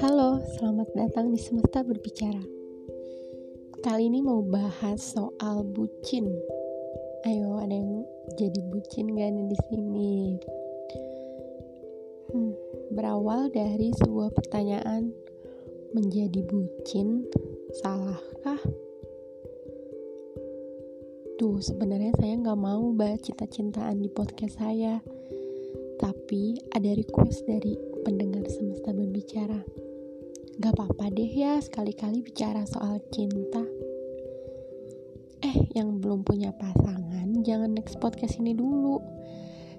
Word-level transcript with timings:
Halo, 0.00 0.40
selamat 0.56 0.96
datang 0.96 1.28
di 1.28 1.36
Semesta 1.36 1.84
Berbicara. 1.84 2.40
Kali 3.84 4.08
ini 4.08 4.24
mau 4.24 4.40
bahas 4.40 4.96
soal 4.96 5.60
bucin. 5.60 6.24
Ayo, 7.28 7.60
ada 7.60 7.76
yang 7.76 8.00
jadi 8.40 8.60
bucin 8.72 9.12
gak 9.12 9.28
nih 9.28 9.46
di 9.52 9.58
sini? 9.68 10.16
Hmm, 12.32 12.56
berawal 12.96 13.52
dari 13.52 13.92
sebuah 14.00 14.32
pertanyaan, 14.32 15.12
menjadi 15.92 16.48
bucin 16.48 17.28
salahkah? 17.84 18.64
Tuh, 21.36 21.60
sebenarnya 21.60 22.16
saya 22.16 22.40
nggak 22.40 22.56
mau 22.56 22.96
bahas 22.96 23.20
cinta-cintaan 23.20 24.00
di 24.00 24.08
podcast 24.08 24.56
saya 24.56 25.04
tapi 26.00 26.56
ada 26.72 26.96
request 26.96 27.44
dari 27.44 27.76
pendengar 28.08 28.48
semesta 28.48 28.88
berbicara. 28.96 29.89
Gak 30.58 30.74
apa-apa 30.74 31.12
deh 31.14 31.30
ya 31.30 31.62
sekali-kali 31.62 32.26
bicara 32.26 32.66
soal 32.66 32.98
cinta. 33.14 33.62
Eh, 35.46 35.70
yang 35.78 36.02
belum 36.02 36.26
punya 36.26 36.50
pasangan, 36.56 37.46
jangan 37.46 37.70
next 37.70 38.02
podcast 38.02 38.42
ini 38.42 38.58
dulu. 38.58 38.98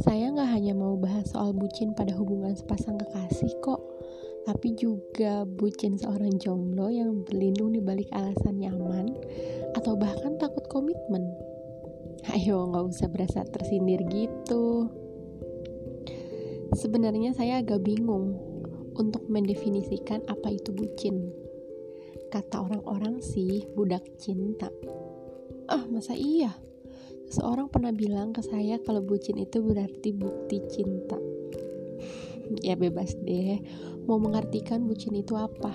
Saya 0.00 0.32
gak 0.32 0.48
hanya 0.48 0.72
mau 0.72 0.96
bahas 0.96 1.28
soal 1.28 1.52
bucin 1.52 1.92
pada 1.92 2.16
hubungan 2.16 2.56
sepasang 2.56 2.96
kekasih 2.96 3.52
kok, 3.60 3.84
tapi 4.48 4.72
juga 4.72 5.44
bucin 5.44 6.00
seorang 6.00 6.40
jomblo 6.40 6.88
yang 6.88 7.20
berlindung 7.28 7.76
di 7.76 7.84
balik 7.84 8.08
alasan 8.16 8.62
nyaman 8.62 9.12
atau 9.76 9.98
bahkan 10.00 10.40
takut 10.40 10.64
komitmen. 10.72 11.28
Ayo, 12.32 12.72
gak 12.72 12.88
usah 12.88 13.12
berasa 13.12 13.44
tersindir 13.44 14.00
gitu. 14.08 14.88
Sebenarnya 16.74 17.36
saya 17.36 17.60
agak 17.62 17.84
bingung 17.84 18.53
untuk 18.94 19.26
mendefinisikan 19.26 20.22
apa 20.30 20.54
itu 20.54 20.70
bucin. 20.70 21.30
Kata 22.30 22.66
orang-orang 22.66 23.22
sih 23.22 23.66
budak 23.74 24.02
cinta. 24.18 24.70
Ah, 25.70 25.86
masa 25.86 26.18
iya? 26.18 26.54
Seorang 27.30 27.70
pernah 27.72 27.90
bilang 27.90 28.34
ke 28.34 28.42
saya 28.44 28.78
kalau 28.82 29.00
bucin 29.02 29.38
itu 29.40 29.62
berarti 29.62 30.10
bukti 30.14 30.60
cinta. 30.70 31.18
ya 32.66 32.74
bebas 32.76 33.16
deh, 33.22 33.58
mau 34.06 34.20
mengartikan 34.20 34.84
bucin 34.84 35.16
itu 35.16 35.34
apa. 35.34 35.72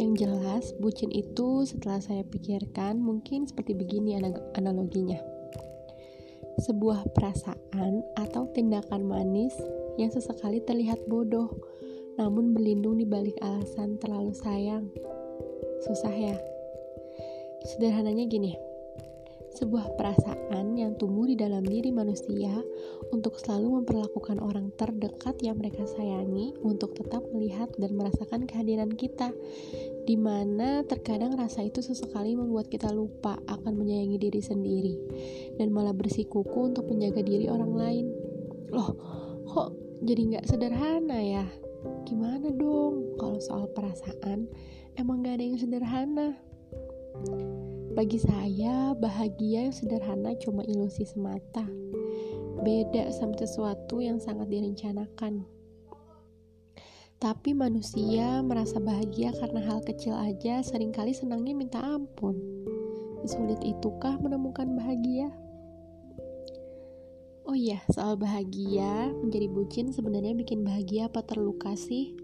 Yang 0.00 0.12
jelas, 0.24 0.64
bucin 0.80 1.12
itu 1.12 1.68
setelah 1.68 2.00
saya 2.00 2.24
pikirkan 2.24 2.96
mungkin 2.96 3.44
seperti 3.44 3.76
begini 3.76 4.16
analoginya. 4.56 5.20
Sebuah 6.60 7.12
perasaan 7.12 8.00
atau 8.16 8.48
tindakan 8.56 9.04
manis 9.04 9.52
yang 10.00 10.08
sesekali 10.08 10.64
terlihat 10.64 11.04
bodoh, 11.04 11.52
namun 12.20 12.52
berlindung 12.52 13.00
di 13.00 13.08
balik 13.08 13.40
alasan 13.40 13.96
terlalu 13.96 14.36
sayang. 14.36 14.92
Susah 15.80 16.12
ya? 16.12 16.36
Sederhananya 17.64 18.28
gini, 18.28 18.52
sebuah 19.56 19.96
perasaan 19.96 20.76
yang 20.76 21.00
tumbuh 21.00 21.24
di 21.24 21.40
dalam 21.40 21.64
diri 21.64 21.88
manusia 21.88 22.60
untuk 23.08 23.40
selalu 23.40 23.80
memperlakukan 23.80 24.36
orang 24.36 24.68
terdekat 24.76 25.40
yang 25.40 25.56
mereka 25.56 25.88
sayangi 25.88 26.52
untuk 26.60 26.92
tetap 26.92 27.24
melihat 27.32 27.72
dan 27.80 27.96
merasakan 27.96 28.44
kehadiran 28.44 28.92
kita, 28.92 29.32
di 30.04 30.20
mana 30.20 30.84
terkadang 30.84 31.40
rasa 31.40 31.64
itu 31.64 31.80
sesekali 31.80 32.36
membuat 32.36 32.68
kita 32.68 32.92
lupa 32.92 33.40
akan 33.48 33.80
menyayangi 33.80 34.20
diri 34.20 34.44
sendiri 34.44 34.94
dan 35.56 35.72
malah 35.72 35.96
bersikuku 35.96 36.68
untuk 36.68 36.84
menjaga 36.84 37.24
diri 37.24 37.48
orang 37.48 37.72
lain. 37.72 38.06
Loh, 38.76 38.92
kok 39.48 39.72
jadi 40.04 40.36
nggak 40.36 40.48
sederhana 40.48 41.20
ya 41.20 41.48
gimana 42.04 42.48
dong? 42.52 43.16
Kalau 43.16 43.38
soal 43.40 43.66
perasaan 43.72 44.48
emang 44.96 45.24
gak 45.24 45.40
ada 45.40 45.44
yang 45.44 45.58
sederhana. 45.60 46.28
Bagi 47.96 48.22
saya 48.22 48.94
bahagia 48.94 49.68
yang 49.68 49.74
sederhana 49.74 50.36
cuma 50.38 50.62
ilusi 50.64 51.04
semata. 51.04 51.66
Beda 52.60 53.08
sama 53.10 53.34
sesuatu 53.34 53.98
yang 54.04 54.20
sangat 54.20 54.52
direncanakan. 54.52 55.44
Tapi 57.20 57.52
manusia 57.52 58.40
merasa 58.40 58.80
bahagia 58.80 59.36
karena 59.36 59.60
hal 59.68 59.84
kecil 59.84 60.16
aja 60.16 60.64
sering 60.64 60.88
kali 60.88 61.12
senangnya 61.12 61.52
minta 61.52 61.80
ampun. 61.80 62.36
Sulit 63.28 63.60
itukah 63.60 64.16
menemukan 64.16 64.72
bahagia? 64.72 65.28
Oh 67.50 67.58
iya, 67.58 67.82
soal 67.90 68.14
bahagia, 68.14 69.10
menjadi 69.10 69.50
bucin 69.50 69.90
sebenarnya 69.90 70.38
bikin 70.38 70.62
bahagia 70.62 71.10
apa 71.10 71.26
terluka 71.26 71.74
sih? 71.74 72.14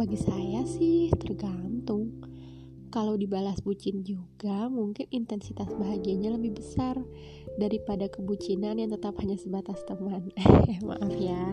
Bagi 0.00 0.16
saya 0.16 0.64
sih 0.64 1.12
tergantung. 1.12 2.24
Kalau 2.88 3.20
dibalas 3.20 3.60
bucin 3.60 4.00
juga, 4.00 4.72
mungkin 4.72 5.12
intensitas 5.12 5.68
bahagianya 5.76 6.32
lebih 6.40 6.56
besar 6.56 6.96
daripada 7.60 8.08
kebucinan 8.08 8.80
yang 8.80 8.96
tetap 8.96 9.12
hanya 9.20 9.36
sebatas 9.36 9.84
teman. 9.84 10.32
Maaf 10.88 11.12
ya. 11.20 11.52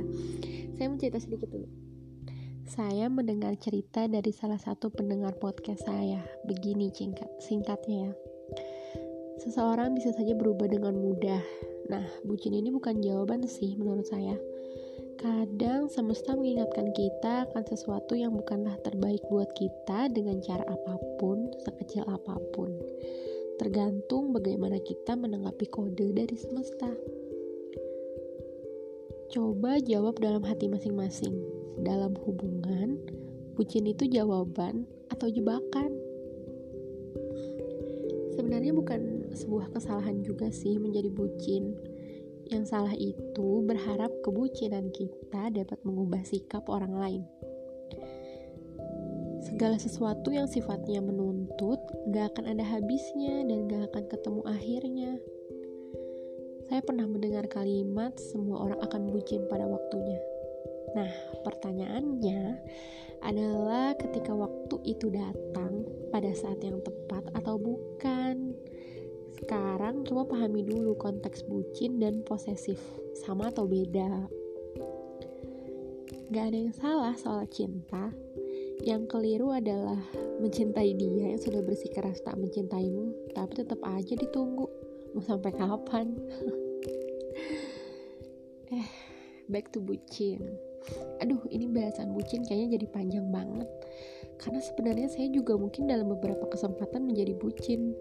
Saya 0.80 0.86
mau 0.88 0.96
cerita 0.96 1.20
sedikit 1.20 1.52
dulu. 1.52 1.68
Saya 2.64 3.12
mendengar 3.12 3.52
cerita 3.60 4.08
dari 4.08 4.32
salah 4.32 4.64
satu 4.64 4.96
pendengar 4.96 5.36
podcast 5.44 5.84
saya. 5.84 6.24
Begini 6.48 6.88
singkat, 6.88 7.28
singkatnya 7.44 8.08
ya. 8.08 8.12
Seseorang 9.44 9.92
bisa 9.92 10.16
saja 10.16 10.32
berubah 10.40 10.72
dengan 10.72 10.96
mudah 10.96 11.73
Nah, 11.92 12.06
bucin 12.24 12.56
ini 12.56 12.72
bukan 12.72 13.04
jawaban 13.04 13.44
sih 13.48 13.76
menurut 13.76 14.08
saya. 14.08 14.36
Kadang 15.20 15.88
semesta 15.88 16.36
mengingatkan 16.36 16.92
kita 16.92 17.48
akan 17.48 17.64
sesuatu 17.64 18.12
yang 18.12 18.36
bukanlah 18.36 18.76
terbaik 18.84 19.24
buat 19.32 19.48
kita 19.56 20.12
dengan 20.12 20.44
cara 20.44 20.68
apa 20.68 21.00
pun, 21.16 21.48
sekecil 21.64 22.04
apa 22.04 22.36
pun. 22.52 22.76
Tergantung 23.56 24.36
bagaimana 24.36 24.82
kita 24.84 25.16
menanggapi 25.16 25.70
kode 25.72 26.12
dari 26.12 26.36
semesta. 26.36 26.92
Coba 29.32 29.80
jawab 29.80 30.20
dalam 30.20 30.44
hati 30.44 30.68
masing-masing. 30.68 31.40
Dalam 31.80 32.20
hubungan, 32.28 33.00
bucin 33.56 33.88
itu 33.88 34.12
jawaban 34.12 34.84
atau 35.08 35.32
jebakan? 35.32 36.03
Sebenarnya 38.34 38.74
bukan 38.74 39.30
sebuah 39.30 39.70
kesalahan 39.78 40.26
juga 40.26 40.50
sih 40.50 40.82
menjadi 40.82 41.14
bucin. 41.14 41.78
Yang 42.50 42.74
salah 42.74 42.96
itu 42.98 43.62
berharap 43.62 44.10
kebucinan 44.26 44.90
kita 44.90 45.54
dapat 45.54 45.78
mengubah 45.86 46.26
sikap 46.26 46.66
orang 46.66 46.94
lain. 46.98 47.24
Segala 49.46 49.78
sesuatu 49.78 50.34
yang 50.34 50.50
sifatnya 50.50 50.98
menuntut 50.98 51.78
gak 52.10 52.34
akan 52.34 52.58
ada 52.58 52.66
habisnya 52.66 53.46
dan 53.46 53.70
gak 53.70 53.94
akan 53.94 54.04
ketemu 54.10 54.42
akhirnya. 54.50 55.12
Saya 56.66 56.82
pernah 56.82 57.06
mendengar 57.06 57.46
kalimat 57.46 58.18
semua 58.18 58.66
orang 58.66 58.82
akan 58.82 59.14
bucin 59.14 59.46
pada 59.46 59.70
waktunya. 59.70 60.33
Nah, 60.94 61.10
pertanyaannya 61.42 62.62
adalah 63.24 63.96
ketika 63.98 64.36
waktu 64.36 64.76
itu 64.86 65.10
datang 65.10 65.88
pada 66.14 66.30
saat 66.36 66.60
yang 66.62 66.78
tepat 66.84 67.24
atau 67.34 67.58
bukan. 67.58 68.54
Sekarang 69.34 70.06
coba 70.06 70.30
pahami 70.30 70.62
dulu 70.62 70.94
konteks 70.96 71.44
bucin 71.50 71.98
dan 71.98 72.22
posesif, 72.22 72.80
sama 73.26 73.50
atau 73.50 73.66
beda. 73.66 74.30
Gak 76.30 76.46
ada 76.54 76.58
yang 76.58 76.76
salah 76.76 77.16
soal 77.18 77.46
cinta. 77.50 78.14
Yang 78.84 79.10
keliru 79.10 79.54
adalah 79.54 80.00
mencintai 80.42 80.92
dia 80.98 81.34
yang 81.34 81.42
sudah 81.42 81.64
bersikeras 81.64 82.20
tak 82.22 82.36
mencintaimu, 82.36 83.34
tapi 83.34 83.64
tetap 83.64 83.80
aja 83.86 84.14
ditunggu. 84.14 84.68
Mau 85.14 85.24
sampai 85.24 85.54
kapan? 85.54 86.14
eh, 88.76 88.90
back 89.48 89.72
to 89.72 89.80
bucin. 89.80 90.73
Aduh, 91.24 91.40
ini 91.50 91.70
bahasan 91.72 92.12
bucin 92.12 92.44
kayaknya 92.44 92.80
jadi 92.80 92.88
panjang 92.92 93.28
banget. 93.32 93.70
Karena 94.42 94.60
sebenarnya 94.60 95.08
saya 95.08 95.32
juga 95.32 95.56
mungkin 95.56 95.88
dalam 95.88 96.12
beberapa 96.12 96.50
kesempatan 96.52 97.08
menjadi 97.08 97.38
bucin 97.38 97.96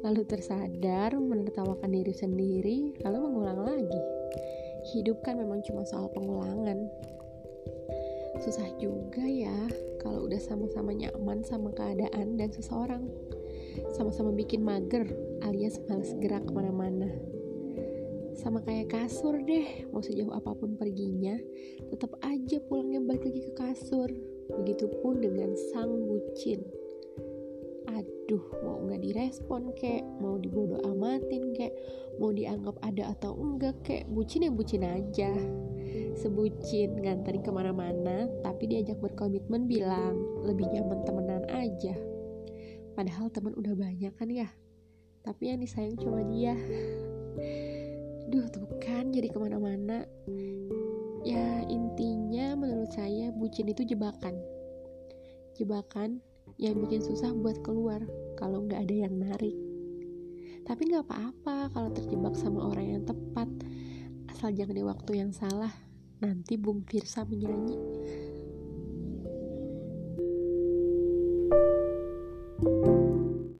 lalu 0.00 0.24
tersadar 0.24 1.12
menertawakan 1.12 1.92
diri 1.92 2.12
sendiri, 2.16 2.78
lalu 3.04 3.18
mengulang 3.28 3.60
lagi. 3.64 4.00
Hidup 4.96 5.20
kan 5.20 5.36
memang 5.36 5.60
cuma 5.60 5.84
soal 5.84 6.08
pengulangan. 6.16 6.88
Susah 8.40 8.64
juga 8.80 9.20
ya 9.20 9.68
kalau 10.00 10.24
udah 10.24 10.40
sama-sama 10.40 10.96
nyaman 10.96 11.44
sama 11.44 11.68
keadaan 11.76 12.40
dan 12.40 12.48
seseorang. 12.48 13.04
Sama-sama 13.92 14.32
bikin 14.32 14.64
mager 14.64 15.04
alias 15.44 15.76
males 15.84 16.16
gerak 16.16 16.48
ke 16.48 16.52
mana-mana. 16.52 17.12
Sama 18.40 18.64
kayak 18.64 18.88
kasur 18.88 19.36
deh, 19.36 19.84
mau 19.92 20.00
sejauh 20.00 20.32
apa 20.32 20.56
pun 20.56 20.72
perginya, 20.72 21.36
tetap 21.92 22.16
aja 22.24 22.56
pulangnya 22.64 23.04
balik 23.04 23.28
lagi 23.28 23.44
ke 23.44 23.52
kasur. 23.52 24.08
Begitupun 24.48 25.20
dengan 25.20 25.52
sang 25.68 25.92
bucin. 26.08 26.64
Aduh 27.92 28.40
mau 28.64 28.80
nggak 28.88 29.04
direspon 29.04 29.76
kek? 29.76 30.00
Mau 30.24 30.40
dibodo 30.40 30.80
amatin 30.88 31.52
kek? 31.52 31.76
Mau 32.16 32.32
dianggap 32.32 32.80
ada 32.80 33.12
atau 33.12 33.36
enggak 33.36 33.76
kek? 33.84 34.08
Bucin 34.08 34.48
ya 34.48 34.50
bucin 34.50 34.88
aja. 34.88 35.36
Sebucin 36.16 36.96
nganterin 36.96 37.44
ke 37.44 37.52
mana-mana 37.52 38.24
tapi 38.40 38.72
diajak 38.72 38.96
berkomitmen 39.04 39.68
bilang 39.68 40.16
lebih 40.48 40.64
nyaman 40.72 41.04
temenan 41.04 41.44
aja. 41.52 41.92
Padahal 42.96 43.28
teman 43.28 43.52
udah 43.52 43.76
banyak 43.76 44.16
kan 44.16 44.32
ya? 44.32 44.48
Tapi 45.28 45.52
yang 45.52 45.60
disayang 45.60 46.00
cuma 46.00 46.24
dia 46.24 46.56
duh 48.30 48.46
tuh 48.48 48.64
kan 48.78 49.10
jadi 49.10 49.26
ke 49.26 49.38
mana-mana 49.42 50.06
ya 51.26 51.66
intinya 51.66 52.54
menurut 52.54 52.94
saya 52.94 53.34
bucin 53.34 53.68
itu 53.68 53.82
jebakan 53.82 54.38
jebakan 55.58 56.22
yang 56.60 56.76
bikin 56.80 57.04
susah 57.04 57.32
buat 57.36 57.60
keluar 57.64 58.04
kalau 58.36 58.64
nggak 58.64 58.84
ada 58.84 58.96
yang 59.08 59.14
narik. 59.16 59.56
Tapi 60.64 60.92
nggak 60.92 61.08
apa-apa 61.08 61.72
kalau 61.72 61.88
terjebak 61.92 62.36
sama 62.36 62.68
orang 62.68 63.00
yang 63.00 63.02
tepat, 63.08 63.48
asal 64.28 64.52
jangan 64.52 64.76
di 64.76 64.84
waktu 64.84 65.12
yang 65.24 65.32
salah. 65.32 65.72
Nanti 66.20 66.60
Bung 66.60 66.84
Firsa 66.84 67.24
menyanyi. 67.24 67.80